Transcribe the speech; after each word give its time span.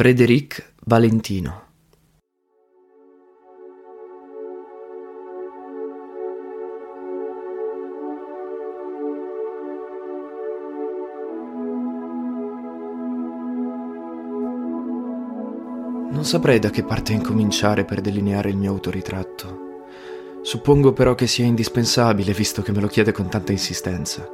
Frédéric 0.00 0.76
Valentino 0.86 1.64
Non 16.08 16.24
saprei 16.24 16.58
da 16.58 16.70
che 16.70 16.82
parte 16.82 17.12
incominciare 17.12 17.84
per 17.84 18.00
delineare 18.00 18.48
il 18.48 18.56
mio 18.56 18.70
autoritratto. 18.70 19.84
Suppongo 20.40 20.94
però 20.94 21.14
che 21.14 21.26
sia 21.26 21.44
indispensabile 21.44 22.32
visto 22.32 22.62
che 22.62 22.72
me 22.72 22.80
lo 22.80 22.86
chiede 22.86 23.12
con 23.12 23.28
tanta 23.28 23.52
insistenza. 23.52 24.26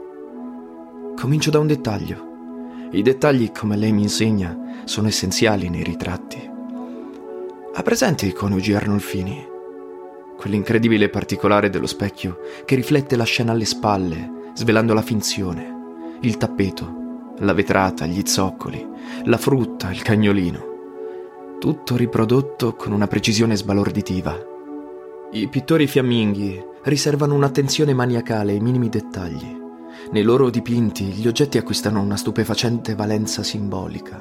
Comincio 1.16 1.50
da 1.50 1.58
un 1.58 1.66
dettaglio. 1.66 2.35
I 2.96 3.02
dettagli, 3.02 3.52
come 3.52 3.76
lei 3.76 3.92
mi 3.92 4.00
insegna, 4.00 4.82
sono 4.84 5.08
essenziali 5.08 5.68
nei 5.68 5.82
ritratti. 5.82 6.50
Ha 7.74 7.82
presente 7.82 8.24
i 8.24 8.32
coniugi 8.32 8.72
Arnolfini? 8.72 9.46
Quell'incredibile 10.34 11.10
particolare 11.10 11.68
dello 11.68 11.86
specchio 11.86 12.38
che 12.64 12.74
riflette 12.74 13.14
la 13.16 13.24
scena 13.24 13.52
alle 13.52 13.66
spalle, 13.66 14.50
svelando 14.54 14.94
la 14.94 15.02
finzione, 15.02 16.16
il 16.22 16.38
tappeto, 16.38 17.34
la 17.40 17.52
vetrata, 17.52 18.06
gli 18.06 18.22
zoccoli, 18.24 18.88
la 19.24 19.36
frutta, 19.36 19.90
il 19.90 20.00
cagnolino. 20.00 20.64
Tutto 21.60 21.96
riprodotto 21.96 22.76
con 22.76 22.92
una 22.92 23.06
precisione 23.06 23.56
sbalorditiva. 23.56 24.38
I 25.32 25.48
pittori 25.48 25.86
fiamminghi 25.86 26.64
riservano 26.84 27.34
un'attenzione 27.34 27.92
maniacale 27.92 28.52
ai 28.52 28.60
minimi 28.60 28.88
dettagli. 28.88 29.64
Nei 30.10 30.22
loro 30.22 30.50
dipinti 30.50 31.04
gli 31.06 31.26
oggetti 31.26 31.58
acquistano 31.58 32.00
una 32.00 32.16
stupefacente 32.16 32.94
valenza 32.94 33.42
simbolica. 33.42 34.16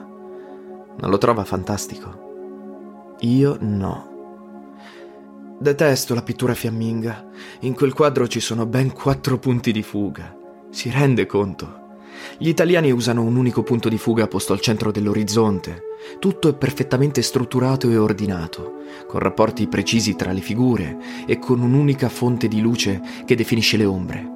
Non 0.98 1.10
lo 1.10 1.18
trova 1.18 1.44
fantastico? 1.44 3.16
Io 3.20 3.58
no. 3.60 4.14
Detesto 5.60 6.16
la 6.16 6.24
pittura 6.24 6.54
fiamminga. 6.54 7.30
In 7.62 7.76
quel 7.76 7.94
quadro 7.94 8.27
ci 8.27 8.40
sono 8.40 8.66
ben 8.66 8.92
quattro 8.94 9.38
punti 9.38 9.72
di 9.72 9.84
fuga. 9.84 10.36
Si 10.70 10.90
rende 10.90 11.26
conto? 11.27 11.84
Gli 12.38 12.48
italiani 12.48 12.92
usano 12.92 13.22
un 13.22 13.36
unico 13.36 13.62
punto 13.62 13.88
di 13.88 13.98
fuga 13.98 14.27
posto 14.27 14.54
al 14.54 14.62
centro 14.62 14.92
dell'orizzonte. 14.92 15.84
Tutto 16.20 16.49
è 16.49 16.55
perfettamente 16.55 17.22
strutturato 17.22 17.90
e 17.90 17.98
ordinato, 17.98 18.82
con 19.08 19.20
rapporti 19.20 19.68
precisi 19.68 20.16
tra 20.16 20.32
le 20.32 20.42
figure 20.42 20.98
e 21.26 21.38
con 21.40 21.62
un'unica 21.62 22.10
fonte 22.10 22.48
di 22.48 22.60
luce 22.60 23.02
che 23.26 23.36
definisce 23.36 23.77
le 23.77 23.86
ombre. 23.86 24.35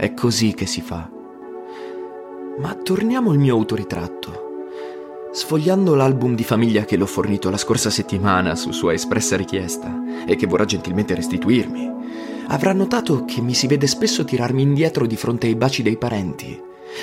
È 0.00 0.14
così 0.14 0.54
che 0.54 0.64
si 0.64 0.80
fa. 0.80 1.10
Ma 2.58 2.74
torniamo 2.74 3.32
al 3.32 3.36
mio 3.36 3.54
autoritratto. 3.54 4.62
Sfogliando 5.30 5.94
l'album 5.94 6.34
di 6.34 6.42
famiglia 6.42 6.86
che 6.86 6.96
l'ho 6.96 7.04
fornito 7.04 7.50
la 7.50 7.58
scorsa 7.58 7.90
settimana 7.90 8.54
su 8.54 8.70
sua 8.70 8.94
espressa 8.94 9.36
richiesta 9.36 10.24
e 10.24 10.36
che 10.36 10.46
vorrà 10.46 10.64
gentilmente 10.64 11.14
restituirmi, 11.14 11.92
avrà 12.46 12.72
notato 12.72 13.26
che 13.26 13.42
mi 13.42 13.52
si 13.52 13.66
vede 13.66 13.86
spesso 13.86 14.24
tirarmi 14.24 14.62
indietro 14.62 15.04
di 15.04 15.16
fronte 15.16 15.48
ai 15.48 15.54
baci 15.54 15.82
dei 15.82 15.98
parenti, 15.98 16.58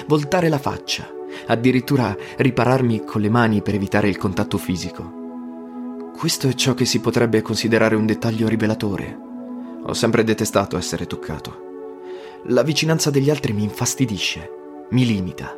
voltare 0.08 0.50
la 0.50 0.58
faccia, 0.58 1.08
addirittura 1.45 2.17
ripararmi 2.38 3.04
con 3.04 3.22
le 3.22 3.30
mani 3.30 3.61
per 3.61 3.76
evitare 3.76 4.09
il 4.09 4.17
contatto 4.17 4.58
fisico. 4.58 6.09
Questo 6.17 6.48
è 6.48 6.54
ciò 6.56 6.73
che 6.73 6.86
si 6.86 7.00
potrebbe 7.00 7.44
considerare 7.44 7.94
un 7.94 8.08
dettaglio 8.08 8.48
rivelatore. 8.48 9.20
Ho 9.84 9.94
sempre 9.94 10.23
detestato 10.23 10.78
essere 10.78 11.06
toccato. 11.06 11.67
La 12.46 12.62
vicinanza 12.62 13.10
degli 13.10 13.30
altri 13.30 13.52
mi 13.52 13.64
infastidisce, 13.64 14.50
mi 14.92 15.06
limita. 15.06 15.58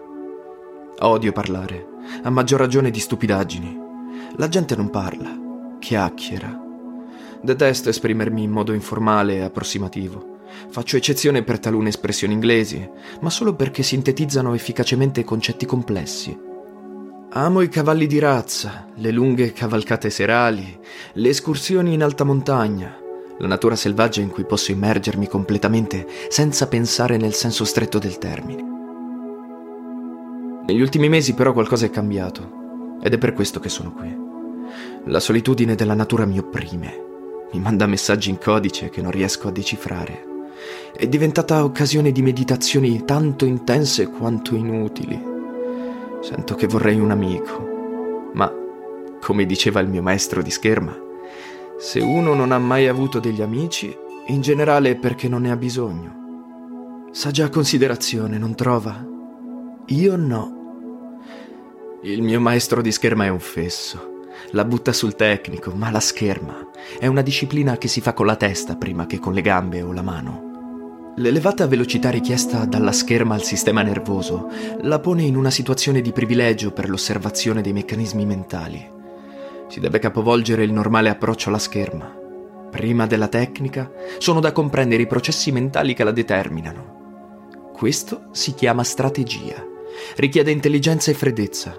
Odio 0.99 1.31
parlare, 1.31 1.85
a 2.23 2.29
maggior 2.29 2.59
ragione 2.59 2.89
di 2.89 2.99
stupidaggini. 2.99 3.77
La 4.37 4.47
gente 4.47 4.75
non 4.75 4.89
parla, 4.89 5.37
chiacchiera. 5.77 6.59
Detesto 7.41 7.89
esprimermi 7.89 8.43
in 8.43 8.51
modo 8.51 8.73
informale 8.73 9.35
e 9.35 9.41
approssimativo. 9.41 10.37
Faccio 10.69 10.97
eccezione 10.97 11.43
per 11.43 11.59
talune 11.59 11.89
espressioni 11.89 12.33
inglesi, 12.33 12.89
ma 13.21 13.29
solo 13.29 13.53
perché 13.53 13.83
sintetizzano 13.83 14.53
efficacemente 14.53 15.23
concetti 15.23 15.65
complessi. 15.65 16.37
Amo 17.31 17.61
i 17.61 17.69
cavalli 17.69 18.07
di 18.07 18.17
razza, 18.17 18.87
le 18.95 19.11
lunghe 19.11 19.53
cavalcate 19.53 20.09
serali, 20.09 20.79
le 21.13 21.29
escursioni 21.29 21.93
in 21.93 22.01
alta 22.01 22.23
montagna, 22.23 22.97
la 23.39 23.47
natura 23.47 23.75
selvaggia 23.75 24.21
in 24.21 24.29
cui 24.29 24.43
posso 24.43 24.71
immergermi 24.71 25.27
completamente 25.27 26.05
senza 26.27 26.67
pensare 26.67 27.17
nel 27.17 27.33
senso 27.33 27.63
stretto 27.63 27.97
del 27.97 28.17
termine. 28.17 28.63
Negli 30.67 30.81
ultimi 30.81 31.09
mesi 31.09 31.33
però 31.33 31.53
qualcosa 31.53 31.85
è 31.85 31.89
cambiato 31.89 32.97
ed 33.01 33.13
è 33.13 33.17
per 33.17 33.33
questo 33.33 33.59
che 33.59 33.69
sono 33.69 33.93
qui. 33.93 34.13
La 35.05 35.21
solitudine 35.21 35.75
della 35.75 35.93
natura 35.93 36.25
mi 36.25 36.37
opprime, 36.37 37.05
mi 37.53 37.59
manda 37.59 37.87
messaggi 37.87 38.29
in 38.29 38.37
codice 38.37 38.89
che 38.89 39.01
non 39.01 39.11
riesco 39.11 39.47
a 39.47 39.51
decifrare. 39.51 40.27
È 40.95 41.07
diventata 41.07 41.63
occasione 41.63 42.11
di 42.11 42.21
meditazioni 42.21 43.05
tanto 43.05 43.45
intense 43.45 44.07
quanto 44.09 44.55
inutili. 44.55 45.19
Sento 46.21 46.55
che 46.55 46.67
vorrei 46.67 46.99
un 46.99 47.11
amico, 47.11 48.31
ma, 48.33 48.53
come 49.21 49.45
diceva 49.45 49.79
il 49.79 49.87
mio 49.87 50.01
maestro 50.01 50.41
di 50.41 50.51
scherma, 50.51 51.07
se 51.79 52.01
uno 52.01 52.33
non 52.33 52.51
ha 52.51 52.59
mai 52.59 52.89
avuto 52.89 53.21
degli 53.21 53.41
amici, 53.41 53.95
in 54.27 54.41
generale 54.41 54.91
è 54.91 54.95
perché 54.97 55.29
non 55.29 55.43
ne 55.43 55.51
ha 55.51 55.55
bisogno. 55.55 57.07
Saggia 57.11 57.47
considerazione, 57.49 58.37
non 58.37 58.53
trova? 58.53 59.01
Io 59.87 60.15
no. 60.17 61.21
Il 62.03 62.21
mio 62.21 62.41
maestro 62.41 62.81
di 62.81 62.91
scherma 62.91 63.25
è 63.25 63.29
un 63.29 63.39
fesso. 63.39 64.25
La 64.51 64.65
butta 64.65 64.91
sul 64.91 65.15
tecnico, 65.15 65.71
ma 65.71 65.89
la 65.89 66.01
scherma 66.01 66.67
è 66.99 67.07
una 67.07 67.21
disciplina 67.21 67.77
che 67.77 67.87
si 67.87 68.01
fa 68.01 68.11
con 68.11 68.25
la 68.25 68.35
testa 68.35 68.75
prima 68.75 69.05
che 69.05 69.19
con 69.19 69.33
le 69.33 69.41
gambe 69.41 69.81
o 69.81 69.93
la 69.93 70.01
mano. 70.01 71.13
L'elevata 71.15 71.65
velocità 71.65 72.09
richiesta 72.09 72.65
dalla 72.65 72.91
scherma 72.91 73.35
al 73.35 73.43
sistema 73.43 73.81
nervoso 73.83 74.49
la 74.81 74.99
pone 74.99 75.23
in 75.23 75.37
una 75.37 75.49
situazione 75.49 76.01
di 76.01 76.11
privilegio 76.11 76.71
per 76.71 76.89
l'osservazione 76.89 77.61
dei 77.61 77.73
meccanismi 77.73 78.25
mentali. 78.25 78.97
Si 79.69 79.79
deve 79.79 79.99
capovolgere 79.99 80.63
il 80.63 80.73
normale 80.73 81.09
approccio 81.09 81.49
alla 81.49 81.59
scherma. 81.59 82.11
Prima 82.71 83.05
della 83.05 83.27
tecnica, 83.27 83.91
sono 84.17 84.39
da 84.39 84.51
comprendere 84.51 85.03
i 85.03 85.07
processi 85.07 85.51
mentali 85.51 85.93
che 85.93 86.03
la 86.03 86.11
determinano. 86.11 87.71
Questo 87.71 88.29
si 88.31 88.55
chiama 88.55 88.83
strategia. 88.83 89.63
Richiede 90.15 90.49
intelligenza 90.49 91.11
e 91.11 91.13
freddezza. 91.13 91.77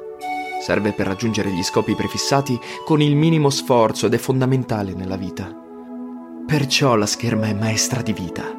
Serve 0.63 0.93
per 0.93 1.09
raggiungere 1.09 1.51
gli 1.51 1.65
scopi 1.65 1.97
prefissati 1.97 2.57
con 2.85 3.03
il 3.03 3.17
minimo 3.17 3.51
sforzo 3.51 4.07
ed 4.07 4.15
è 4.15 4.19
fondamentale 4.19 4.95
nella 4.95 5.17
vita. 5.17 5.53
Perciò 6.47 6.95
la 6.95 7.07
scherma 7.07 7.47
è 7.47 7.55
maestra 7.55 8.03
di 8.03 8.13
vita. 8.13 8.57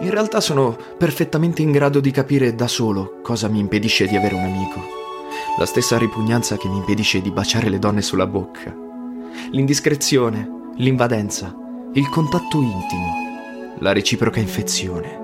In 0.00 0.10
realtà 0.10 0.40
sono 0.40 0.76
perfettamente 0.98 1.62
in 1.62 1.70
grado 1.70 2.00
di 2.00 2.10
capire 2.10 2.56
da 2.56 2.66
solo 2.66 3.20
cosa 3.22 3.46
mi 3.46 3.60
impedisce 3.60 4.06
di 4.06 4.16
avere 4.16 4.34
un 4.34 4.44
amico 4.44 5.01
la 5.58 5.66
stessa 5.66 5.98
ripugnanza 5.98 6.56
che 6.56 6.68
mi 6.68 6.78
impedisce 6.78 7.20
di 7.20 7.30
baciare 7.30 7.68
le 7.68 7.78
donne 7.78 8.00
sulla 8.00 8.26
bocca, 8.26 8.74
l'indiscrezione, 9.50 10.70
l'invadenza, 10.76 11.54
il 11.92 12.08
contatto 12.08 12.60
intimo, 12.60 13.76
la 13.78 13.92
reciproca 13.92 14.40
infezione. 14.40 15.20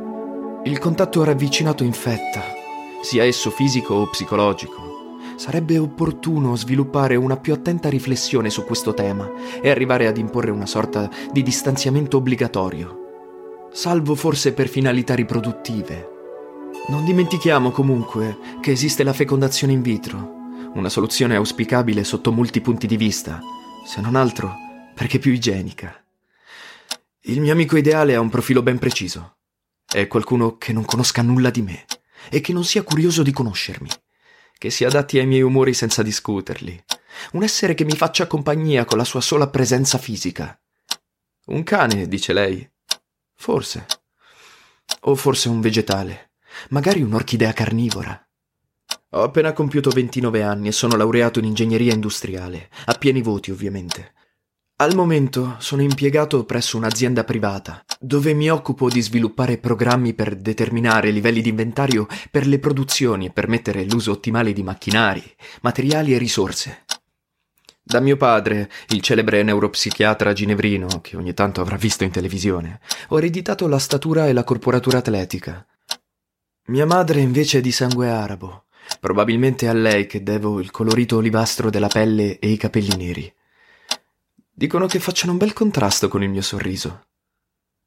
Il 0.64 0.78
contatto 0.78 1.24
ravvicinato 1.24 1.82
infetta, 1.82 2.42
sia 3.00 3.24
esso 3.24 3.50
fisico 3.50 3.94
o 3.94 4.10
psicologico. 4.10 5.16
Sarebbe 5.36 5.78
opportuno 5.78 6.56
sviluppare 6.56 7.16
una 7.16 7.36
più 7.36 7.54
attenta 7.54 7.88
riflessione 7.88 8.50
su 8.50 8.64
questo 8.64 8.92
tema 8.92 9.30
e 9.62 9.70
arrivare 9.70 10.08
ad 10.08 10.18
imporre 10.18 10.50
una 10.50 10.66
sorta 10.66 11.08
di 11.32 11.42
distanziamento 11.42 12.18
obbligatorio, 12.18 13.68
salvo 13.70 14.14
forse 14.14 14.52
per 14.52 14.68
finalità 14.68 15.14
riproduttive 15.14 16.16
non 16.88 17.04
dimentichiamo 17.04 17.70
comunque 17.70 18.38
che 18.62 18.70
esiste 18.70 19.02
la 19.02 19.12
fecondazione 19.12 19.74
in 19.74 19.82
vitro, 19.82 20.70
una 20.74 20.88
soluzione 20.88 21.36
auspicabile 21.36 22.02
sotto 22.02 22.32
molti 22.32 22.62
punti 22.62 22.86
di 22.86 22.96
vista, 22.96 23.40
se 23.86 24.00
non 24.00 24.16
altro 24.16 24.54
perché 24.94 25.18
più 25.18 25.32
igienica. 25.32 26.02
Il 27.22 27.40
mio 27.40 27.52
amico 27.52 27.76
ideale 27.76 28.14
ha 28.14 28.20
un 28.20 28.30
profilo 28.30 28.62
ben 28.62 28.78
preciso. 28.78 29.36
È 29.86 30.06
qualcuno 30.06 30.56
che 30.56 30.72
non 30.72 30.84
conosca 30.86 31.20
nulla 31.20 31.50
di 31.50 31.60
me 31.60 31.84
e 32.30 32.40
che 32.40 32.54
non 32.54 32.64
sia 32.64 32.82
curioso 32.82 33.22
di 33.22 33.32
conoscermi, 33.32 33.90
che 34.56 34.70
si 34.70 34.84
adatti 34.84 35.18
ai 35.18 35.26
miei 35.26 35.42
umori 35.42 35.74
senza 35.74 36.02
discuterli, 36.02 36.82
un 37.32 37.42
essere 37.42 37.74
che 37.74 37.84
mi 37.84 37.96
faccia 37.96 38.26
compagnia 38.26 38.86
con 38.86 38.96
la 38.96 39.04
sua 39.04 39.20
sola 39.20 39.48
presenza 39.48 39.98
fisica. 39.98 40.58
Un 41.46 41.62
cane, 41.64 42.08
dice 42.08 42.32
lei? 42.32 42.66
Forse. 43.34 43.86
O 45.02 45.14
forse 45.14 45.50
un 45.50 45.60
vegetale 45.60 46.27
magari 46.70 47.02
un'orchidea 47.02 47.52
carnivora. 47.52 48.20
Ho 49.12 49.22
appena 49.22 49.52
compiuto 49.52 49.90
29 49.90 50.42
anni 50.42 50.68
e 50.68 50.72
sono 50.72 50.96
laureato 50.96 51.38
in 51.38 51.46
ingegneria 51.46 51.94
industriale, 51.94 52.68
a 52.86 52.94
pieni 52.94 53.22
voti 53.22 53.50
ovviamente. 53.50 54.12
Al 54.80 54.94
momento 54.94 55.56
sono 55.58 55.82
impiegato 55.82 56.44
presso 56.44 56.76
un'azienda 56.76 57.24
privata, 57.24 57.84
dove 57.98 58.32
mi 58.32 58.48
occupo 58.48 58.88
di 58.88 59.00
sviluppare 59.00 59.58
programmi 59.58 60.14
per 60.14 60.36
determinare 60.36 61.10
livelli 61.10 61.40
di 61.40 61.48
inventario 61.48 62.06
per 62.30 62.46
le 62.46 62.60
produzioni 62.60 63.26
e 63.26 63.30
permettere 63.30 63.84
l'uso 63.84 64.12
ottimale 64.12 64.52
di 64.52 64.62
macchinari, 64.62 65.24
materiali 65.62 66.14
e 66.14 66.18
risorse. 66.18 66.84
Da 67.82 67.98
mio 67.98 68.16
padre, 68.16 68.70
il 68.90 69.00
celebre 69.00 69.42
neuropsichiatra 69.42 70.32
ginevrino, 70.32 71.00
che 71.00 71.16
ogni 71.16 71.34
tanto 71.34 71.60
avrà 71.60 71.76
visto 71.76 72.04
in 72.04 72.10
televisione, 72.10 72.80
ho 73.08 73.16
ereditato 73.16 73.66
la 73.66 73.78
statura 73.78 74.28
e 74.28 74.32
la 74.32 74.44
corporatura 74.44 74.98
atletica. 74.98 75.66
Mia 76.68 76.84
madre 76.84 77.20
invece 77.20 77.58
è 77.58 77.60
di 77.62 77.72
sangue 77.72 78.10
arabo. 78.10 78.66
Probabilmente 79.00 79.68
a 79.68 79.72
lei 79.72 80.06
che 80.06 80.22
devo 80.22 80.60
il 80.60 80.70
colorito 80.70 81.16
olivastro 81.16 81.70
della 81.70 81.88
pelle 81.88 82.38
e 82.38 82.50
i 82.50 82.58
capelli 82.58 82.94
neri. 82.94 83.34
Dicono 84.50 84.86
che 84.86 84.98
facciano 85.00 85.32
un 85.32 85.38
bel 85.38 85.54
contrasto 85.54 86.08
con 86.08 86.22
il 86.22 86.28
mio 86.28 86.42
sorriso. 86.42 87.06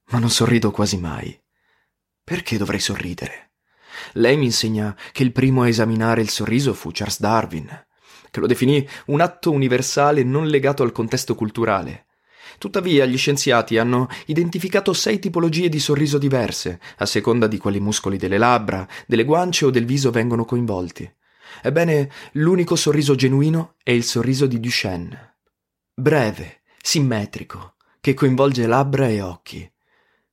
Ma 0.06 0.18
non 0.18 0.31
sorrido 0.31 0.72
quasi 0.72 0.98
mai. 0.98 1.39
Perché 2.24 2.57
dovrei 2.57 2.80
sorridere? 2.80 3.51
Lei 4.13 4.36
mi 4.36 4.45
insegna 4.45 4.98
che 5.12 5.22
il 5.22 5.31
primo 5.31 5.62
a 5.62 5.68
esaminare 5.68 6.22
il 6.22 6.30
sorriso 6.30 6.74
fu 6.74 6.89
Charles 6.92 7.19
Darwin, 7.19 7.86
che 8.31 8.39
lo 8.39 8.48
definì 8.48 8.88
un 9.07 9.22
atto 9.22 9.51
universale 9.51 10.24
non 10.24 10.48
legato 10.48 10.81
al 10.81 10.92
contesto 10.92 11.36
culturale. 11.36 12.07
Tuttavia 12.57 13.05
gli 13.05 13.17
scienziati 13.17 13.77
hanno 13.77 14.07
identificato 14.25 14.93
sei 14.93 15.19
tipologie 15.19 15.69
di 15.69 15.79
sorriso 15.79 16.17
diverse, 16.17 16.79
a 16.97 17.05
seconda 17.05 17.47
di 17.47 17.57
quali 17.57 17.79
muscoli 17.79 18.17
delle 18.17 18.38
labbra, 18.38 18.88
delle 19.07 19.23
guance 19.23 19.65
o 19.65 19.69
del 19.69 19.85
viso 19.85 20.11
vengono 20.11 20.45
coinvolti. 20.45 21.11
Ebbene, 21.61 22.09
l'unico 22.33 22.75
sorriso 22.75 23.15
genuino 23.15 23.75
è 23.83 23.91
il 23.91 24.03
sorriso 24.03 24.45
di 24.45 24.59
Duchenne. 24.59 25.38
Breve, 25.93 26.61
simmetrico, 26.81 27.75
che 27.99 28.13
coinvolge 28.13 28.65
labbra 28.65 29.07
e 29.07 29.21
occhi. 29.21 29.69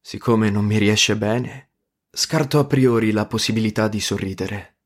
Siccome 0.01 0.51
non 0.51 0.65
mi 0.65 0.79
riesce 0.79 1.17
bene, 1.17 1.71
scarto 2.11 2.59
a 2.59 2.65
priori 2.65 3.11
la 3.11 3.27
possibilità 3.27 3.89
di 3.89 4.01
sorridere. 4.01 4.77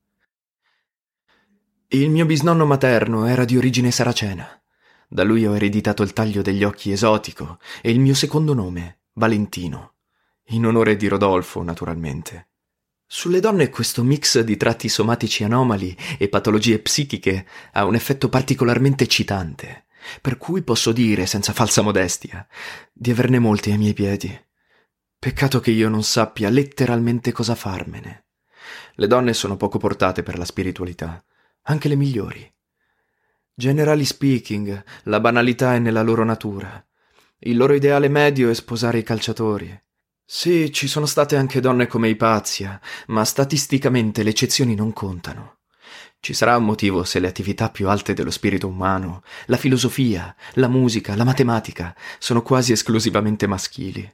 Il 1.89 2.09
mio 2.11 2.25
bisnonno 2.25 2.65
materno 2.65 3.27
era 3.27 3.45
di 3.45 3.57
origine 3.57 3.91
saracena. 3.91 4.62
Da 5.13 5.25
lui 5.25 5.45
ho 5.45 5.55
ereditato 5.55 6.03
il 6.03 6.15
taglio 6.15 6.41
degli 6.41 6.65
occhi 6.65 6.91
esotico 6.91 7.59
e 7.83 7.91
il 7.91 8.01
mio 8.01 8.15
secondo 8.15 8.55
nome, 8.55 9.01
Valentino, 9.13 9.97
in 10.45 10.65
onore 10.65 10.97
di 10.97 11.07
Rodolfo, 11.07 11.63
naturalmente. 11.63 12.49
Sulle 13.07 13.39
donne 13.39 13.69
questo 13.69 14.03
mix 14.03 14.41
di 14.41 14.57
tratti 14.57 14.89
somatici 14.89 15.45
anomali 15.45 15.95
e 16.17 16.31
patologie 16.31 16.79
psichiche 16.79 17.47
ha 17.73 17.85
un 17.85 17.95
effetto 17.95 18.31
particolarmente 18.31 19.05
eccitante, 19.05 19.85
per 20.23 20.39
cui 20.39 20.63
posso 20.63 20.93
dire, 20.93 21.27
senza 21.27 21.53
falsa 21.53 21.83
modestia, 21.83 22.47
di 22.91 23.11
averne 23.11 23.39
molti 23.39 23.71
ai 23.71 23.77
miei 23.77 23.93
piedi. 23.93 24.35
Peccato 25.19 25.61
che 25.61 25.73
io 25.73 25.91
non 25.91 26.03
sappia 26.03 26.49
letteralmente 26.49 27.33
cosa 27.33 27.55
farmene. 27.55 28.29
Le 28.95 29.07
donne 29.07 29.35
sono 29.35 29.59
poco 29.59 29.77
portate 29.77 30.23
per 30.23 30.39
la 30.39 30.47
spiritualità 30.47 31.23
anche 31.65 31.89
le 31.89 31.97
migliori. 31.97 32.52
Generally 33.55 34.05
speaking, 34.07 34.83
la 35.05 35.21
banalità 35.21 35.75
è 35.75 35.79
nella 35.79 36.03
loro 36.03 36.25
natura. 36.25 36.83
Il 37.41 37.59
loro 37.59 37.75
ideale 37.75 38.09
medio 38.09 38.49
è 38.49 38.55
sposare 38.55 38.99
i 38.99 39.03
calciatori. 39.03 39.79
Sì, 40.25 40.73
ci 40.73 40.89
sono 40.89 41.05
state 41.05 41.37
anche 41.37 41.61
donne 41.61 41.87
come 41.87 42.09
Ipazia, 42.09 42.81
ma 43.09 43.25
statisticamente 43.27 44.23
le 44.23 44.31
eccezioni 44.31 44.75
non 44.75 44.95
contano. 44.95 45.59
Ci 46.19 46.33
sarà 46.33 46.57
un 46.57 46.65
motivo 46.65 47.05
se 47.05 47.19
le 47.19 47.29
attività 47.29 47.69
più 47.69 47.91
alte 47.91 48.15
dello 48.15 48.31
spirito 48.31 48.69
umano, 48.69 49.23
la 49.47 49.59
filosofia, 49.59 50.35
la 50.55 50.69
musica, 50.69 51.15
la 51.15 51.25
matematica, 51.25 51.95
sono 52.19 52.41
quasi 52.41 52.73
esclusivamente 52.73 53.47
maschili. 53.47 54.11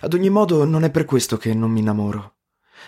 Ad 0.00 0.14
ogni 0.14 0.30
modo 0.30 0.64
non 0.64 0.84
è 0.84 0.90
per 0.90 1.04
questo 1.04 1.36
che 1.36 1.52
non 1.52 1.70
mi 1.70 1.80
innamoro. 1.80 2.36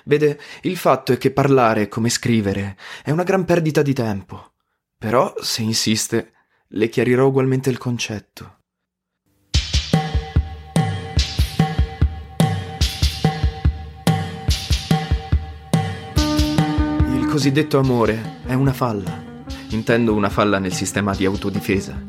Vede, 0.05 0.41
il 0.63 0.79
fatto 0.79 1.13
è 1.13 1.19
che 1.19 1.33
parlare 1.33 1.89
come 1.89 2.09
scrivere 2.09 2.79
è 3.03 3.11
una 3.11 3.25
gran 3.25 3.45
perdita 3.45 3.83
di 3.83 3.93
tempo. 3.93 4.52
Però, 5.03 5.35
se 5.41 5.63
insiste, 5.63 6.31
le 6.69 6.89
chiarirò 6.89 7.27
ugualmente 7.27 7.69
il 7.71 7.77
concetto. 7.77 8.59
Il 17.15 17.27
cosiddetto 17.29 17.81
amore 17.81 18.43
è 18.47 18.55
una 18.55 18.73
falla. 18.73 19.21
Intendo 19.71 20.15
una 20.15 20.29
falla 20.29 20.61
nel 20.61 20.73
sistema 20.73 21.17
di 21.17 21.25
autodifesa. 21.25 22.01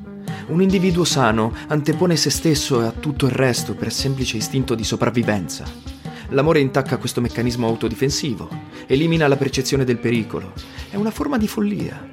Un 0.49 0.61
individuo 0.61 1.03
sano 1.03 1.51
antepone 1.69 2.15
se 2.15 2.29
stesso 2.29 2.79
a 2.79 2.91
tutto 2.91 3.25
il 3.25 3.31
resto 3.31 3.73
per 3.73 3.91
semplice 3.91 4.37
istinto 4.37 4.75
di 4.75 4.83
sopravvivenza. 4.83 5.65
L'amore 6.29 6.59
intacca 6.59 6.97
questo 6.97 7.21
meccanismo 7.21 7.65
autodifensivo, 7.65 8.47
elimina 8.85 9.27
la 9.27 9.35
percezione 9.35 9.83
del 9.83 9.97
pericolo. 9.97 10.53
È 10.91 10.95
una 10.95 11.11
forma 11.11 11.39
di 11.39 11.47
follia. 11.47 12.12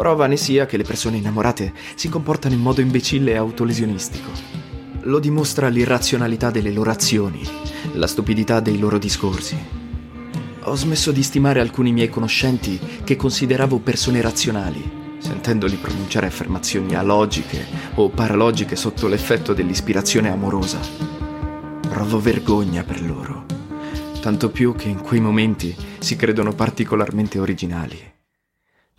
Prova 0.00 0.26
ne 0.26 0.38
sia 0.38 0.64
che 0.64 0.78
le 0.78 0.82
persone 0.82 1.18
innamorate 1.18 1.74
si 1.94 2.08
comportano 2.08 2.54
in 2.54 2.62
modo 2.62 2.80
imbecille 2.80 3.32
e 3.32 3.36
autolesionistico. 3.36 4.30
Lo 5.02 5.18
dimostra 5.18 5.68
l'irrazionalità 5.68 6.50
delle 6.50 6.70
loro 6.70 6.90
azioni, 6.90 7.46
la 7.92 8.06
stupidità 8.06 8.60
dei 8.60 8.78
loro 8.78 8.96
discorsi. 8.96 9.58
Ho 10.62 10.74
smesso 10.74 11.12
di 11.12 11.22
stimare 11.22 11.60
alcuni 11.60 11.92
miei 11.92 12.08
conoscenti 12.08 12.80
che 13.04 13.16
consideravo 13.16 13.80
persone 13.80 14.22
razionali, 14.22 15.18
sentendoli 15.18 15.76
pronunciare 15.76 16.28
affermazioni 16.28 16.94
alogiche 16.94 17.66
o 17.96 18.08
paralogiche 18.08 18.76
sotto 18.76 19.06
l'effetto 19.06 19.52
dell'ispirazione 19.52 20.30
amorosa. 20.30 20.80
Provo 21.86 22.18
vergogna 22.18 22.84
per 22.84 23.02
loro, 23.02 23.44
tanto 24.22 24.48
più 24.48 24.74
che 24.74 24.88
in 24.88 25.02
quei 25.02 25.20
momenti 25.20 25.76
si 25.98 26.16
credono 26.16 26.54
particolarmente 26.54 27.38
originali. 27.38 28.19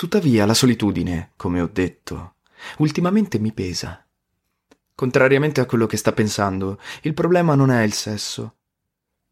Tuttavia 0.02 0.48
la 0.48 0.56
solitudine, 0.56 1.34
come 1.36 1.62
ho 1.62 1.70
detto, 1.72 2.38
ultimamente 2.80 3.38
mi 3.38 3.52
pesa. 3.52 4.04
Contrariamente 4.96 5.62
a 5.62 5.68
quello 5.68 5.86
che 5.86 5.96
sta 5.96 6.12
pensando, 6.12 6.80
il 7.04 7.14
problema 7.14 7.54
non 7.54 7.70
è 7.70 7.84
il 7.84 7.94
sesso. 7.94 8.56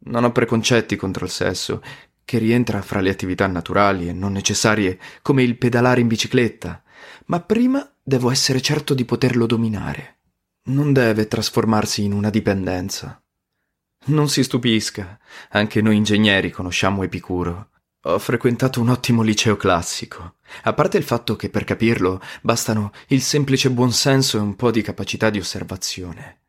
Non 0.01 0.25
ho 0.25 0.31
preconcetti 0.31 0.95
contro 0.95 1.25
il 1.25 1.31
sesso, 1.31 1.81
che 2.23 2.37
rientra 2.37 2.83
fra 2.83 3.01
le 3.01 3.09
attività 3.09 3.47
naturali 3.47 4.09
e 4.09 4.13
non 4.13 4.33
necessarie 4.33 4.99
come 5.23 5.41
il 5.41 5.57
pedalare 5.57 6.01
in 6.01 6.07
bicicletta, 6.07 6.83
ma 7.25 7.39
prima 7.39 7.91
devo 8.03 8.29
essere 8.29 8.61
certo 8.61 8.93
di 8.93 9.05
poterlo 9.05 9.47
dominare. 9.47 10.19
Non 10.65 10.93
deve 10.93 11.27
trasformarsi 11.27 12.03
in 12.03 12.13
una 12.13 12.29
dipendenza. 12.29 13.19
Non 14.05 14.29
si 14.29 14.43
stupisca, 14.43 15.17
anche 15.49 15.81
noi 15.81 15.95
ingegneri 15.95 16.51
conosciamo 16.51 17.01
Epicuro. 17.01 17.71
Ho 18.03 18.17
frequentato 18.17 18.79
un 18.79 18.87
ottimo 18.87 19.23
liceo 19.23 19.57
classico, 19.57 20.35
a 20.63 20.73
parte 20.73 20.97
il 20.97 21.03
fatto 21.03 21.35
che 21.35 21.49
per 21.49 21.65
capirlo 21.65 22.21
bastano 22.41 22.91
il 23.07 23.21
semplice 23.21 23.69
buonsenso 23.71 24.37
e 24.37 24.39
un 24.39 24.55
po' 24.55 24.71
di 24.71 24.81
capacità 24.81 25.29
di 25.29 25.37
osservazione. 25.37 26.43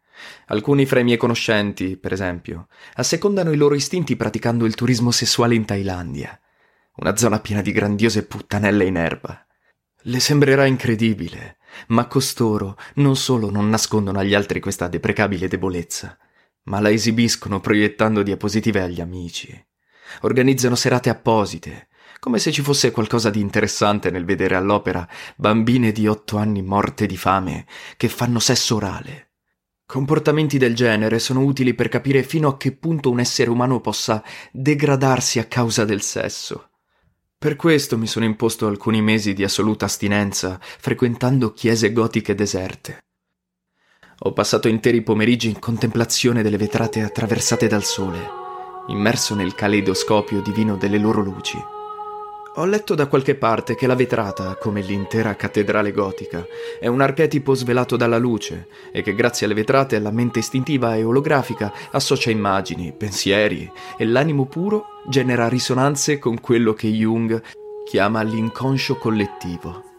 Alcuni 0.47 0.87
fra 0.87 1.01
i 1.01 1.05
miei 1.05 1.17
conoscenti, 1.17 1.97
per 1.97 2.13
esempio, 2.13 2.69
assecondano 2.95 3.51
i 3.51 3.57
loro 3.57 3.75
istinti 3.75 4.15
praticando 4.15 4.65
il 4.65 4.77
turismo 4.77 5.11
sessuale 5.11 5.57
in 5.57 5.65
Thailandia, 5.65 6.39
una 6.99 7.17
zona 7.17 7.41
piena 7.41 7.63
di 7.63 7.73
grandiose 7.73 8.27
puttanelle 8.27 8.85
in 8.85 8.97
erba. 8.97 9.45
Le 10.03 10.21
sembrerà 10.21 10.67
incredibile, 10.67 11.57
ma 11.89 12.07
costoro 12.07 12.77
non 12.95 13.17
solo 13.17 13.51
non 13.51 13.69
nascondono 13.69 14.21
agli 14.21 14.35
altri 14.35 14.61
questa 14.61 14.87
deprecabile 14.87 15.49
debolezza, 15.49 16.17
ma 16.65 16.79
la 16.79 16.93
esibiscono 16.93 17.59
proiettando 17.59 18.23
diapositive 18.23 18.83
agli 18.83 19.01
amici. 19.01 19.65
Organizzano 20.23 20.75
serate 20.75 21.09
apposite, 21.09 21.89
come 22.21 22.39
se 22.39 22.53
ci 22.53 22.63
fosse 22.63 22.91
qualcosa 22.91 23.31
di 23.31 23.41
interessante 23.41 24.11
nel 24.11 24.25
vedere 24.25 24.55
all'opera 24.55 25.09
bambine 25.37 25.91
di 25.91 26.07
otto 26.07 26.37
anni 26.37 26.63
morte 26.63 27.07
di 27.07 27.17
fame 27.17 27.67
che 27.97 28.09
fanno 28.09 28.39
sesso 28.39 28.77
orale. 28.77 29.31
Comportamenti 29.87 30.57
del 30.57 30.75
genere 30.75 31.19
sono 31.19 31.41
utili 31.41 31.75
per 31.75 31.89
capire 31.89 32.23
fino 32.23 32.49
a 32.49 32.57
che 32.57 32.73
punto 32.73 33.11
un 33.11 33.19
essere 33.19 33.51
umano 33.51 33.81
possa 33.81 34.23
degradarsi 34.53 35.41
a 35.41 35.47
causa 35.47 35.85
del 35.85 36.03
sesso. 36.03 36.69
Per 37.37 37.57
questo 37.57 37.97
mi 37.97 38.07
sono 38.07 38.27
imposto 38.27 38.67
alcuni 38.67 39.01
mesi 39.01 39.33
di 39.33 39.43
assoluta 39.43 39.87
astinenza, 39.87 40.61
frequentando 40.61 41.53
chiese 41.53 41.91
gotiche 41.91 42.35
deserte. 42.35 43.03
Ho 44.25 44.33
passato 44.35 44.69
interi 44.69 45.03
pomeriggi 45.03 45.49
in 45.49 45.59
contemplazione 45.59 46.43
delle 46.43 46.59
vetrate 46.59 47.03
attraversate 47.03 47.67
dal 47.67 47.83
sole, 47.83 48.50
immerso 48.91 49.35
nel 49.35 49.55
caleidoscopio 49.55 50.41
divino 50.43 50.77
delle 50.77 50.99
loro 50.99 51.23
luci. 51.23 51.59
Ho 52.55 52.65
letto 52.65 52.97
da 52.97 53.07
qualche 53.07 53.37
parte 53.37 53.77
che 53.77 53.87
la 53.87 53.95
vetrata, 53.95 54.57
come 54.57 54.81
l'intera 54.83 55.37
cattedrale 55.37 55.93
gotica, 55.93 56.45
è 56.81 56.89
un 56.89 57.01
archetipo 57.01 57.55
svelato 57.55 57.97
dalla 57.97 58.19
luce 58.19 58.67
e 58.91 59.03
che 59.03 59.15
grazie 59.15 59.47
alle 59.47 59.55
vetrate 59.55 59.99
la 60.01 60.11
mente 60.11 60.41
istintiva 60.41 60.97
e 60.97 61.05
olografica 61.05 61.73
associa 61.93 62.31
immagini, 62.31 62.93
pensieri 62.93 63.71
e 63.97 64.05
l'animo 64.05 64.47
puro 64.47 64.87
genera 65.09 65.49
risonanze 65.49 66.19
con 66.19 66.41
quello 66.41 66.75
che 66.75 66.89
Jung 66.89 67.41
chiama 67.85 68.23
l'inconscio 68.23 68.97
collettivo. 68.97 69.90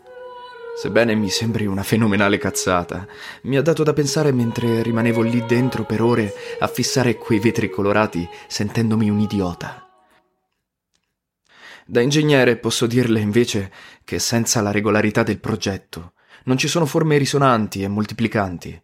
Sebbene 0.81 1.13
mi 1.13 1.29
sembri 1.29 1.67
una 1.67 1.83
fenomenale 1.83 2.39
cazzata, 2.39 3.05
mi 3.43 3.55
ha 3.55 3.61
dato 3.61 3.83
da 3.83 3.93
pensare 3.93 4.31
mentre 4.31 4.81
rimanevo 4.81 5.21
lì 5.21 5.45
dentro 5.45 5.83
per 5.83 6.01
ore 6.01 6.33
a 6.57 6.65
fissare 6.65 7.17
quei 7.17 7.37
vetri 7.37 7.69
colorati 7.69 8.27
sentendomi 8.47 9.07
un 9.07 9.19
idiota. 9.19 9.87
Da 11.85 12.01
ingegnere 12.01 12.57
posso 12.57 12.87
dirle 12.87 13.19
invece 13.19 13.71
che 14.03 14.17
senza 14.17 14.59
la 14.61 14.71
regolarità 14.71 15.21
del 15.21 15.39
progetto 15.39 16.13
Non 16.45 16.57
ci 16.57 16.67
sono 16.67 16.87
forme 16.87 17.19
risonanti 17.19 17.83
e 17.83 17.87
moltiplicanti. 17.87 18.81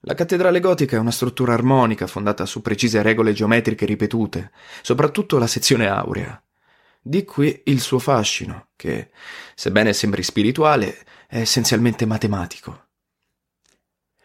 La 0.00 0.12
cattedrale 0.12 0.60
gotica 0.60 0.96
è 0.96 1.00
una 1.00 1.10
struttura 1.10 1.54
armonica 1.54 2.06
fondata 2.06 2.44
su 2.44 2.60
precise 2.60 3.00
regole 3.00 3.32
geometriche 3.32 3.86
ripetute, 3.86 4.50
soprattutto 4.82 5.38
la 5.38 5.46
sezione 5.46 5.88
aurea. 5.88 6.38
Di 7.02 7.24
qui 7.24 7.62
il 7.64 7.80
suo 7.80 7.98
fascino, 7.98 8.68
che, 8.76 9.08
sebbene 9.54 9.94
sembri 9.94 10.22
spirituale, 10.22 10.98
è 11.30 11.38
essenzialmente 11.38 12.06
matematico. 12.06 12.88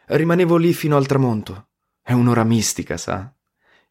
Rimanevo 0.07 0.57
lì 0.57 0.73
fino 0.73 0.97
al 0.97 1.05
tramonto. 1.05 1.67
È 2.01 2.13
un'ora 2.13 2.43
mistica, 2.43 2.97
sa? 2.97 3.31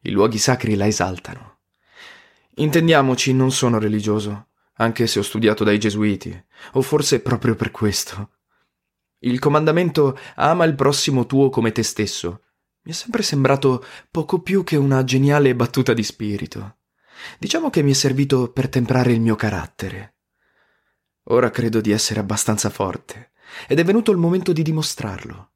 I 0.01 0.11
luoghi 0.11 0.37
sacri 0.37 0.75
la 0.75 0.85
esaltano. 0.85 1.59
Intendiamoci, 2.55 3.33
non 3.33 3.51
sono 3.53 3.79
religioso, 3.79 4.49
anche 4.73 5.07
se 5.07 5.19
ho 5.19 5.23
studiato 5.23 5.63
dai 5.63 5.79
gesuiti, 5.79 6.45
o 6.73 6.81
forse 6.81 7.21
proprio 7.21 7.55
per 7.55 7.71
questo. 7.71 8.31
Il 9.19 9.39
comandamento 9.39 10.19
ama 10.35 10.65
il 10.65 10.75
prossimo 10.75 11.25
tuo 11.25 11.49
come 11.49 11.71
te 11.71 11.83
stesso 11.83 12.41
mi 12.85 12.91
è 12.91 12.93
sempre 12.93 13.23
sembrato 13.23 13.83
poco 14.11 14.41
più 14.41 14.63
che 14.63 14.75
una 14.75 15.03
geniale 15.03 15.55
battuta 15.55 15.93
di 15.93 16.03
spirito. 16.03 16.77
Diciamo 17.39 17.71
che 17.71 17.81
mi 17.81 17.91
è 17.91 17.93
servito 17.95 18.51
per 18.51 18.69
temprare 18.69 19.11
il 19.11 19.21
mio 19.21 19.35
carattere. 19.35 20.14
Ora 21.29 21.49
credo 21.49 21.81
di 21.81 21.91
essere 21.91 22.19
abbastanza 22.19 22.69
forte, 22.69 23.31
ed 23.67 23.79
è 23.79 23.83
venuto 23.83 24.11
il 24.11 24.17
momento 24.17 24.53
di 24.53 24.61
dimostrarlo. 24.61 25.51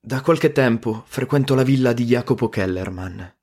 Da 0.00 0.22
qualche 0.22 0.52
tempo 0.52 1.04
frequento 1.06 1.54
la 1.54 1.64
villa 1.64 1.92
di 1.92 2.04
Jacopo 2.04 2.48
Kellerman. 2.48 3.36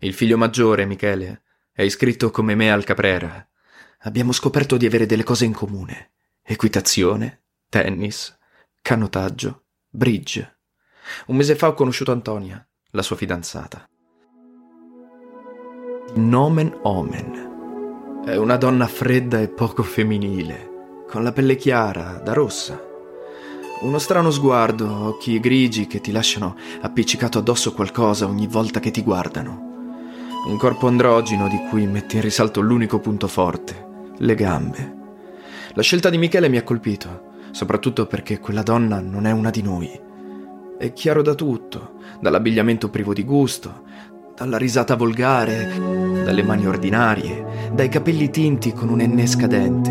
Il 0.00 0.14
figlio 0.14 0.36
maggiore, 0.36 0.84
Michele, 0.84 1.42
è 1.70 1.82
iscritto 1.82 2.30
come 2.30 2.56
me 2.56 2.72
al 2.72 2.82
Caprera. 2.82 3.46
Abbiamo 4.00 4.32
scoperto 4.32 4.76
di 4.76 4.86
avere 4.86 5.06
delle 5.06 5.22
cose 5.22 5.44
in 5.44 5.52
comune. 5.52 6.12
Equitazione, 6.42 7.42
tennis, 7.68 8.36
canotaggio, 8.82 9.66
bridge. 9.88 10.58
Un 11.26 11.36
mese 11.36 11.54
fa 11.54 11.68
ho 11.68 11.74
conosciuto 11.74 12.10
Antonia, 12.10 12.66
la 12.90 13.02
sua 13.02 13.16
fidanzata. 13.16 13.88
Nomen 16.14 16.78
Omen. 16.82 17.47
È 18.28 18.36
una 18.36 18.56
donna 18.56 18.86
fredda 18.86 19.40
e 19.40 19.48
poco 19.48 19.82
femminile, 19.82 21.04
con 21.08 21.22
la 21.22 21.32
pelle 21.32 21.56
chiara, 21.56 22.20
da 22.22 22.34
rossa. 22.34 22.78
Uno 23.80 23.98
strano 23.98 24.30
sguardo, 24.30 25.06
occhi 25.06 25.40
grigi 25.40 25.86
che 25.86 26.02
ti 26.02 26.12
lasciano 26.12 26.54
appiccicato 26.82 27.38
addosso 27.38 27.72
qualcosa 27.72 28.26
ogni 28.26 28.46
volta 28.46 28.80
che 28.80 28.90
ti 28.90 29.02
guardano. 29.02 30.26
Un 30.46 30.58
corpo 30.58 30.88
androgino 30.88 31.48
di 31.48 31.56
cui 31.70 31.86
metti 31.86 32.16
in 32.16 32.22
risalto 32.22 32.60
l'unico 32.60 32.98
punto 32.98 33.28
forte, 33.28 33.86
le 34.18 34.34
gambe. 34.34 34.96
La 35.72 35.82
scelta 35.82 36.10
di 36.10 36.18
Michele 36.18 36.50
mi 36.50 36.58
ha 36.58 36.62
colpito, 36.64 37.30
soprattutto 37.52 38.06
perché 38.06 38.40
quella 38.40 38.62
donna 38.62 39.00
non 39.00 39.24
è 39.24 39.30
una 39.30 39.48
di 39.48 39.62
noi. 39.62 39.98
È 40.76 40.92
chiaro 40.92 41.22
da 41.22 41.34
tutto, 41.34 41.94
dall'abbigliamento 42.20 42.90
privo 42.90 43.14
di 43.14 43.24
gusto, 43.24 43.84
dalla 44.38 44.56
risata 44.56 44.94
volgare, 44.94 45.68
dalle 46.24 46.44
mani 46.44 46.64
ordinarie, 46.64 47.70
dai 47.72 47.88
capelli 47.88 48.30
tinti 48.30 48.72
con 48.72 48.88
un 48.88 49.00
enne 49.00 49.26
scadente. 49.26 49.90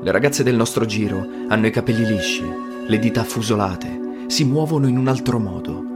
Le 0.00 0.10
ragazze 0.12 0.44
del 0.44 0.54
nostro 0.54 0.84
giro 0.84 1.26
hanno 1.48 1.66
i 1.66 1.72
capelli 1.72 2.06
lisci, 2.06 2.44
le 2.86 2.98
dita 3.00 3.22
affusolate, 3.22 4.26
si 4.28 4.44
muovono 4.44 4.86
in 4.86 4.98
un 4.98 5.08
altro 5.08 5.40
modo. 5.40 5.90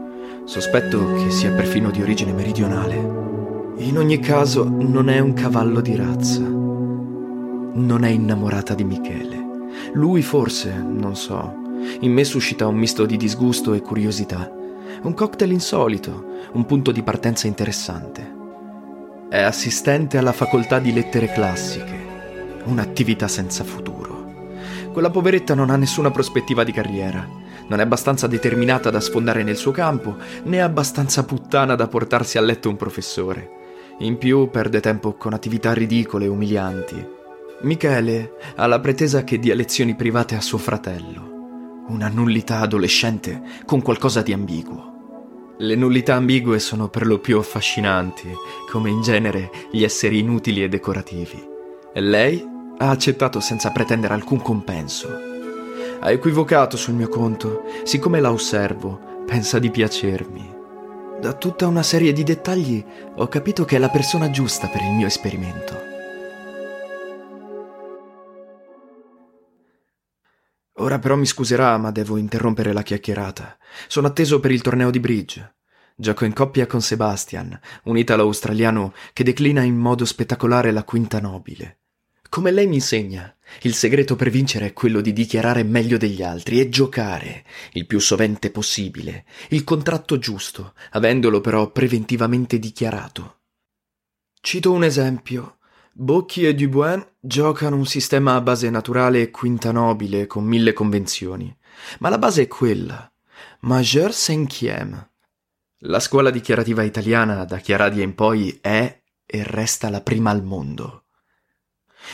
Sospetto 0.46 1.14
che 1.14 1.30
sia 1.30 1.52
perfino 1.52 1.92
di 1.92 2.02
origine 2.02 2.32
meridionale. 2.32 2.96
In 3.76 3.96
ogni 3.96 4.18
caso 4.18 4.68
non 4.68 5.08
è 5.08 5.20
un 5.20 5.32
cavallo 5.32 5.80
di 5.80 5.94
razza. 5.94 6.40
Non 6.40 8.00
è 8.02 8.08
innamorata 8.08 8.74
di 8.74 8.82
Michele. 8.82 9.68
Lui 9.92 10.22
forse, 10.22 10.74
non 10.74 11.14
so. 11.14 11.54
In 12.00 12.12
me 12.12 12.24
suscita 12.24 12.66
un 12.66 12.76
misto 12.76 13.06
di 13.06 13.16
disgusto 13.16 13.74
e 13.74 13.80
curiosità 13.80 14.55
un 15.02 15.14
cocktail 15.14 15.52
insolito, 15.52 16.24
un 16.52 16.64
punto 16.64 16.92
di 16.92 17.02
partenza 17.02 17.46
interessante. 17.46 18.34
È 19.28 19.40
assistente 19.40 20.18
alla 20.18 20.32
facoltà 20.32 20.78
di 20.78 20.92
lettere 20.92 21.32
classiche, 21.32 22.04
un'attività 22.64 23.28
senza 23.28 23.64
futuro. 23.64 24.14
Quella 24.92 25.10
poveretta 25.10 25.54
non 25.54 25.70
ha 25.70 25.76
nessuna 25.76 26.10
prospettiva 26.10 26.64
di 26.64 26.72
carriera, 26.72 27.28
non 27.68 27.80
è 27.80 27.82
abbastanza 27.82 28.26
determinata 28.26 28.90
da 28.90 29.00
sfondare 29.00 29.42
nel 29.42 29.56
suo 29.56 29.72
campo, 29.72 30.16
né 30.44 30.62
abbastanza 30.62 31.24
puttana 31.24 31.74
da 31.74 31.88
portarsi 31.88 32.38
a 32.38 32.40
letto 32.40 32.68
un 32.68 32.76
professore. 32.76 33.50
In 33.98 34.18
più 34.18 34.48
perde 34.50 34.80
tempo 34.80 35.14
con 35.14 35.32
attività 35.32 35.72
ridicole 35.72 36.26
e 36.26 36.28
umilianti. 36.28 37.14
Michele 37.62 38.32
ha 38.56 38.66
la 38.66 38.80
pretesa 38.80 39.24
che 39.24 39.38
dia 39.38 39.54
lezioni 39.54 39.94
private 39.94 40.34
a 40.34 40.40
suo 40.40 40.58
fratello 40.58 41.35
una 41.88 42.08
nullità 42.08 42.60
adolescente 42.60 43.42
con 43.64 43.82
qualcosa 43.82 44.22
di 44.22 44.32
ambiguo. 44.32 44.94
Le 45.58 45.74
nullità 45.74 46.14
ambigue 46.14 46.58
sono 46.58 46.88
per 46.88 47.06
lo 47.06 47.18
più 47.18 47.38
affascinanti, 47.38 48.30
come 48.70 48.90
in 48.90 49.00
genere 49.02 49.50
gli 49.70 49.84
esseri 49.84 50.18
inutili 50.18 50.62
e 50.62 50.68
decorativi. 50.68 51.42
E 51.94 52.00
lei 52.00 52.44
ha 52.78 52.90
accettato 52.90 53.40
senza 53.40 53.70
pretendere 53.70 54.14
alcun 54.14 54.42
compenso. 54.42 55.08
Ha 56.00 56.10
equivocato 56.10 56.76
sul 56.76 56.94
mio 56.94 57.08
conto, 57.08 57.62
siccome 57.84 58.20
la 58.20 58.32
osservo, 58.32 59.22
pensa 59.24 59.58
di 59.58 59.70
piacermi. 59.70 60.54
Da 61.20 61.32
tutta 61.32 61.66
una 61.66 61.82
serie 61.82 62.12
di 62.12 62.22
dettagli 62.22 62.84
ho 63.14 63.26
capito 63.28 63.64
che 63.64 63.76
è 63.76 63.78
la 63.78 63.88
persona 63.88 64.28
giusta 64.28 64.66
per 64.66 64.82
il 64.82 64.92
mio 64.92 65.06
esperimento. 65.06 65.95
Ora 70.86 71.00
però 71.00 71.16
mi 71.16 71.26
scuserà, 71.26 71.76
ma 71.78 71.90
devo 71.90 72.16
interrompere 72.16 72.72
la 72.72 72.82
chiacchierata. 72.82 73.58
Sono 73.88 74.06
atteso 74.06 74.38
per 74.38 74.52
il 74.52 74.62
torneo 74.62 74.92
di 74.92 75.00
bridge. 75.00 75.56
Gioco 75.96 76.24
in 76.24 76.32
coppia 76.32 76.68
con 76.68 76.80
Sebastian, 76.80 77.58
un 77.84 77.98
italo-australiano 77.98 78.94
che 79.12 79.24
declina 79.24 79.62
in 79.62 79.74
modo 79.74 80.04
spettacolare 80.04 80.70
la 80.70 80.84
quinta 80.84 81.18
nobile. 81.18 81.80
Come 82.28 82.52
lei 82.52 82.68
mi 82.68 82.76
insegna, 82.76 83.36
il 83.62 83.74
segreto 83.74 84.14
per 84.14 84.30
vincere 84.30 84.66
è 84.66 84.72
quello 84.72 85.00
di 85.00 85.12
dichiarare 85.12 85.64
meglio 85.64 85.96
degli 85.96 86.22
altri 86.22 86.60
e 86.60 86.68
giocare, 86.68 87.44
il 87.72 87.84
più 87.84 87.98
sovente 87.98 88.52
possibile, 88.52 89.24
il 89.48 89.64
contratto 89.64 90.20
giusto, 90.20 90.74
avendolo 90.92 91.40
però 91.40 91.68
preventivamente 91.72 92.60
dichiarato. 92.60 93.40
Cito 94.40 94.70
un 94.70 94.84
esempio. 94.84 95.55
Bocchi 95.98 96.44
e 96.44 96.54
Dubois 96.54 97.02
giocano 97.18 97.76
un 97.76 97.86
sistema 97.86 98.34
a 98.34 98.42
base 98.42 98.68
naturale 98.68 99.22
e 99.22 99.30
quinta 99.30 99.72
nobile 99.72 100.26
con 100.26 100.44
mille 100.44 100.74
convenzioni, 100.74 101.56
ma 102.00 102.10
la 102.10 102.18
base 102.18 102.42
è 102.42 102.48
quella, 102.48 103.10
majeur 103.60 104.12
cinquième. 104.12 105.08
La 105.78 105.98
scuola 105.98 106.28
dichiarativa 106.28 106.82
italiana 106.82 107.46
da 107.46 107.56
Chiaradia 107.56 108.04
in 108.04 108.14
poi 108.14 108.58
è 108.60 109.04
e 109.24 109.42
resta 109.42 109.88
la 109.88 110.02
prima 110.02 110.30
al 110.30 110.44
mondo. 110.44 111.04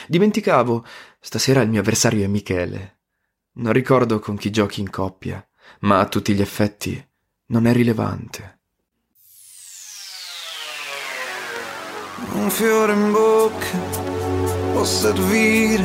Dimenticavo, 0.07 0.87
stasera 1.19 1.61
il 1.62 1.69
mio 1.69 1.81
avversario 1.81 2.23
è 2.23 2.29
Michele. 2.29 3.01
Non 3.55 3.73
ricordo 3.73 4.21
con 4.21 4.37
chi 4.37 4.51
giochi 4.51 4.81
in 4.81 4.91
coppia, 4.91 5.45
ma 5.81 5.99
a 5.99 6.07
tutti 6.07 6.35
gli 6.35 6.41
effetti 6.41 7.05
non 7.47 7.67
è 7.67 7.73
rilevante. 7.73 8.61
Un 12.35 12.50
fiore 12.50 12.92
in 12.92 13.11
bocca 13.11 13.78
può 14.73 14.85
servire, 14.85 15.85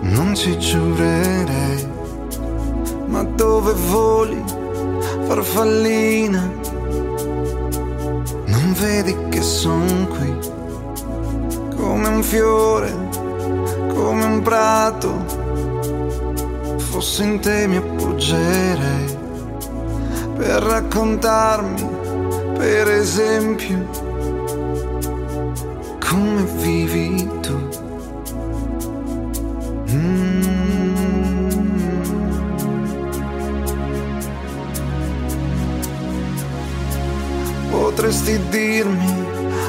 non 0.00 0.34
ci 0.34 0.58
giurerei, 0.58 1.88
ma 3.06 3.22
dove 3.24 3.72
voli, 3.72 4.42
farfallina, 5.26 6.50
non 8.46 8.74
vedi 8.78 9.16
che 9.28 9.42
son 9.42 10.08
qui, 10.08 10.38
come 11.76 12.08
un 12.08 12.22
fiore, 12.22 12.94
come 13.88 14.24
un 14.24 14.42
prato, 14.42 15.10
fossi 16.76 17.22
in 17.22 17.40
te 17.40 17.66
mi 17.66 17.76
appoggerei 17.76 19.20
per 20.36 20.62
raccontarmi, 20.62 21.91
esempio, 23.02 23.78
come 25.98 26.42
vivi 26.62 27.28
tu. 27.40 27.56
Mm. 29.90 30.92
Potresti 37.70 38.38
dirmi, 38.50 39.12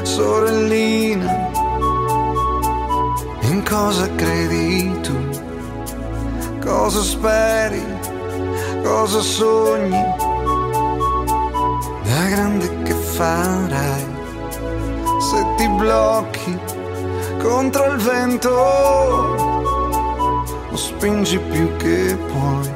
sorellina, 0.03 1.49
in 3.49 3.63
cosa 3.67 4.07
credi 4.15 4.91
tu? 5.01 5.17
Cosa 6.63 7.01
speri? 7.01 7.83
Cosa 8.83 9.21
sogni? 9.21 10.21
Da 12.03 12.29
grande 12.29 12.83
farai? 13.15 14.13
se 15.33 15.45
ti 15.55 15.67
blocchi 15.67 16.59
contro 17.41 17.85
il 17.93 17.97
vento, 17.97 18.49
lo 20.69 20.75
spingi 20.75 21.39
più 21.39 21.75
che 21.77 22.17
puoi, 22.27 22.69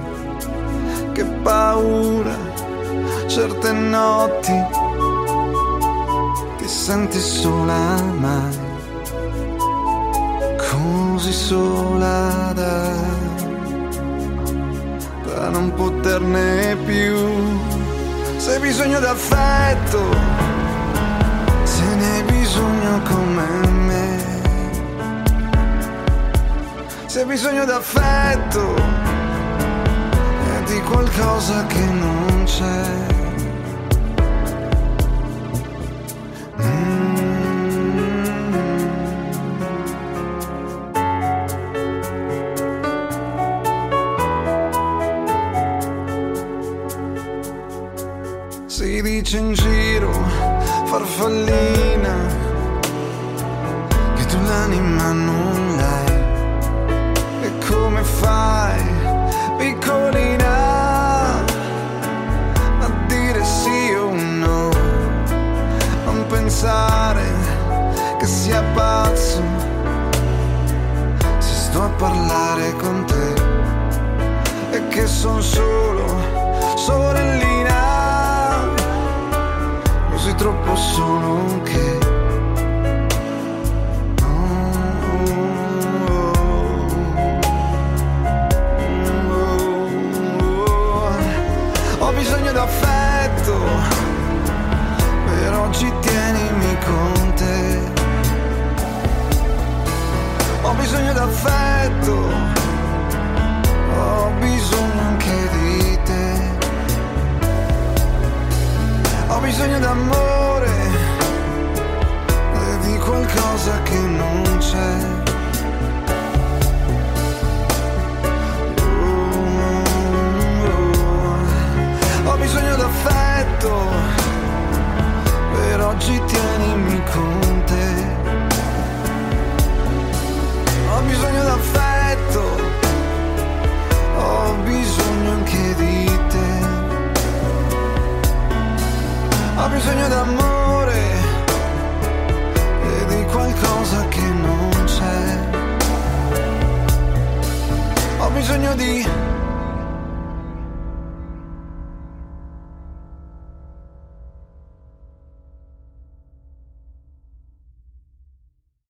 che 1.11 1.23
paura, 1.43 2.35
certe 3.27 3.71
notti 3.71 4.65
ti 6.57 6.67
senti 6.67 7.19
sola 7.19 8.01
mai, 8.19 8.57
così 10.57 11.33
sola 11.33 12.53
da, 12.55 12.91
da 15.25 15.49
non 15.49 15.73
poterne 15.73 16.77
più, 16.85 17.76
hai 18.57 18.63
bisogno 18.63 18.99
d'affetto, 18.99 20.01
se 21.63 21.95
ne 21.95 22.11
hai 22.11 22.23
bisogno 22.23 23.01
come 23.03 23.67
me 23.67 24.25
se 27.05 27.19
hai 27.19 27.25
bisogno 27.25 27.65
d'affetto 27.65 28.75
e 30.55 30.63
di 30.65 30.81
qualcosa 30.81 31.65
che 31.67 31.85
non 31.85 32.43
c'è. 32.45 33.16
Si 49.27 49.66